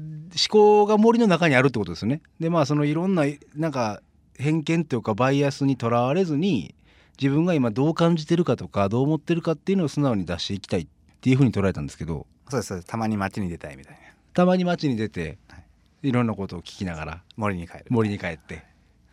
[0.50, 2.22] 考が森の中にあるってことですよね。
[2.40, 4.02] でまあそのいろんななんか
[4.38, 6.76] 偏見というかバイアスにとらわれずに
[7.22, 10.88] 自分が今どう感じてるかとかどう思ってるかっていうのを素直に出していきたいっ
[11.22, 14.00] ていうふうに捉えたんですけどそうですたまに街に出たいみたいな。
[14.34, 15.58] たまに街に出て、は
[16.04, 17.86] い、いろんなことを聞きながら森に帰る。
[17.90, 18.64] 森に帰って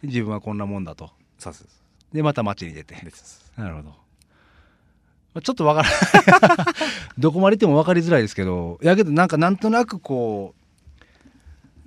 [0.02, 1.10] 自分はこんなもんだと。
[1.38, 1.68] そうそう
[2.14, 2.96] でまた街に出て。
[3.56, 5.40] なるほど。
[5.42, 5.88] ちょっとわから
[6.56, 6.66] ない。
[7.18, 10.59] どこまで行っても分かりづらいですけどやけどなんかなんとなくこう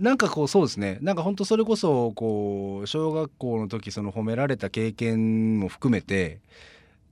[0.04, 0.98] なんかこうそうですね。
[1.02, 6.42] なんか本当それこそこう小学校の時その褒められた経験も含めて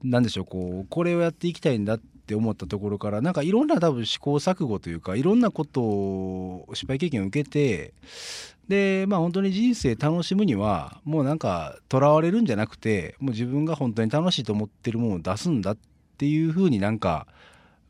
[0.04, 7.94] なんでしょうこうこれをやっていきたいんだって思ったところからなんかいろんな多分試行錯誤というかいろんなことを失敗経験を受けて
[8.68, 15.76] でまあ本当に人生楽しむにはもうなんかとらわれるんじゃなくてもう自分が本当に楽しいと思ってるものを出すんだっ
[16.18, 17.26] ていうふうになんか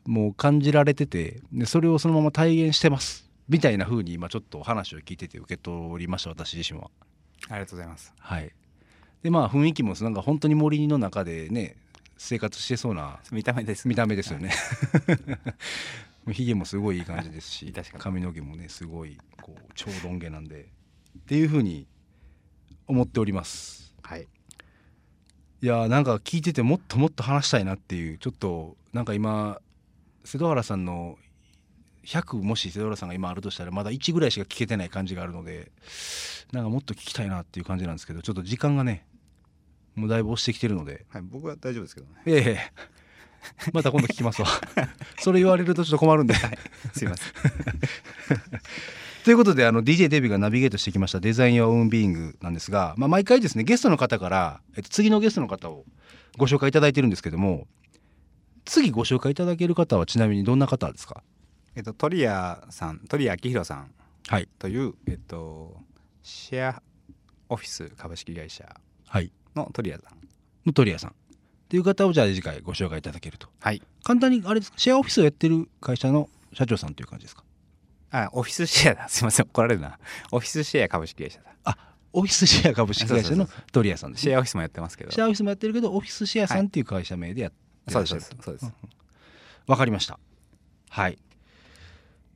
[0.07, 3.32] もう感じられててでそれをそのまま体現してます。
[3.49, 6.91] みたいなふうに今ちょっと話を聞いてて受け取りました私自身は。
[7.49, 8.13] ありがとうございます。
[8.19, 8.53] はい。
[9.23, 11.77] でまあ雰囲気もなんか本当に森の中でね
[12.19, 14.53] 生活してそうな見た目です見た目ですよね、
[16.31, 20.69] ひげ もすごいいい感じですし 髪の毛もねすごいこう超ロン毛なんで
[21.19, 21.87] っていうふうに
[22.87, 23.95] 思っております。
[24.03, 24.29] はい。
[25.63, 29.61] いやなんか聞いててもっともっと話したいなっていうちょっとなんか今
[30.25, 31.19] 瀬戸原さんの
[32.05, 35.71] 100もし瀬戸原さんが今あるとしたらまだ1ぐらいしか聞けてない感じがあるので
[36.53, 39.07] なんかもっと聞きたいなっていう感じなんですけどちょっと時間がね
[39.95, 42.15] もうだいぶ押してきてるので、はい、僕は大丈夫ですけどね。
[42.27, 42.73] ええ
[43.73, 44.49] また今度聞きますわ。
[45.19, 46.59] それ言われるとちょっと困るんで、はい、
[46.93, 47.33] すいません。
[49.25, 55.85] ということであの DJ デビがナビゲートしてきましたデザイン・オン・ビーイングなんですが、まあ、毎回ですねゲストの方から、えっと、次のゲストの方を
[56.39, 57.69] ご紹介いただいてるんですけども
[58.65, 61.23] 次ご紹介いただける方はちなみにどんな方ですか？
[61.75, 63.91] えっと鳥谷さん鳥谷明宏さん
[64.29, 64.49] はい。
[64.59, 65.77] という、えっと
[66.23, 66.83] シェア
[67.49, 68.65] オフィス株式会社
[69.09, 69.33] はい。
[69.55, 70.19] の鳥谷さん。
[70.67, 71.11] の鳥谷さん。
[71.11, 71.15] っ
[71.69, 73.49] ていう方をじゃあ次回ご紹介いただけると。
[73.61, 73.83] はい。
[74.05, 74.79] 簡単にあれですか？
[74.79, 77.45] シェアオフィスをやってる会社の社長さんという感じですか？
[78.11, 79.09] あオフィスシェアだ。
[79.09, 79.47] すいません。
[79.47, 79.99] 怒られるな。
[80.31, 81.51] オフィスシェア株式会社だ。
[81.65, 81.77] あ
[82.13, 85.11] オフィスシェア株式会社の鳥谷さんです、ね、シェアオフィスもやってますけど。
[85.11, 88.65] シェアオフィスもやってるけどオフィスシェアさんっていう会社名でやってらっしゃる、はい、そうです。
[88.67, 88.73] わ、
[89.69, 90.19] うん、かりました。
[90.91, 91.19] はい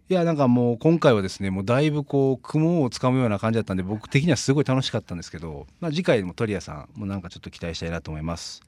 [0.09, 8.63] いやなんかもう今回はですねもうだいぶこう雲をつかむような感じだったんで僕的にはすごい楽しかったんですけど、まあ、次回も鳥谷さんもなんかちょっと期待したいなと思います。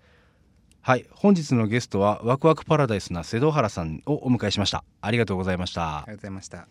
[0.80, 4.82] はい本日のゲストはワクワクパラダイスな瀬戸原さんをお迎えしました。
[5.00, 5.98] ありがとうございました。
[5.98, 6.66] ありがとうございました。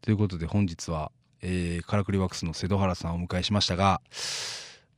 [0.00, 4.00] ということで本日は、えー、カラクリワックスの瀬戸原さんをお迎えしましたが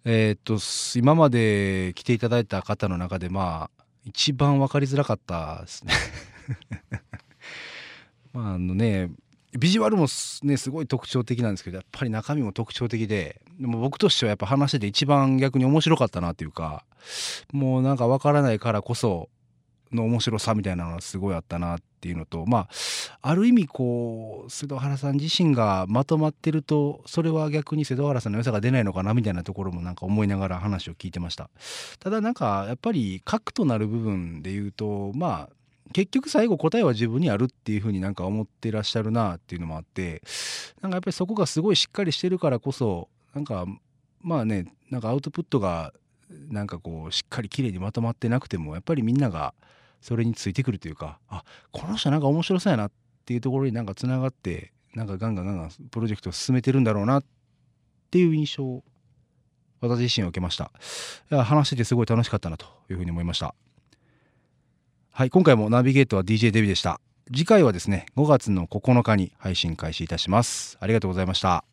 [0.04, 0.58] えー、っと
[0.98, 5.92] 今まで来ていただいた方の中でまあ一番分かりづらかったですね
[8.32, 9.10] まああのね
[9.58, 10.06] ビジュアルも
[10.42, 16.84] ねすごい特徴的なんですけどやっぱり中身も特徴的ででも僕としてはやっぱ話してて一番逆に面白かったなっていうか
[17.52, 19.30] もうなんか分からないからこそ
[19.92, 22.68] の面白さみたいなのがすごいあったなっていうのとまあ
[23.22, 31.50] ある意味こう瀬戸原さん自身がまとまってるとそれは逆に瀬戸原さんの良さが出ないのかなみたいなところもなんか思いながら話を聞いてました。
[31.98, 35.57] ただなんかやっぱり核となる部分で言うとまあ
[35.92, 40.22] 結局最後答えは自分にあるっていうふうになんか思ってらっしゃるなっていうのもあって
[40.80, 43.66] なんかやっぱりそこがすごいしっかりしてるからこそなんか
[44.20, 45.92] まあねなんかアウトプットが
[46.50, 49.54] なんかこうしっかりきれいにまとまってなくてもやっぱりみんなが
[50.00, 52.92] それについてくるというかあこの人なんか面白そうやなっ
[53.24, 57.24] ていうところになんかつながってなんかガンガンガンガンプロジェクトを進めてるんだろうなっ
[58.10, 58.84] ていう印象を
[59.80, 60.72] 私自身を受けました。
[61.30, 63.54] いや話しててすごい楽しかったなというふうに思いました。
[65.18, 67.00] はい今回もナビゲートは DJ デビューでした。
[67.26, 70.78] 次回はですね5月の9日に配信開始いたします。
[70.78, 71.64] ありがとうございました。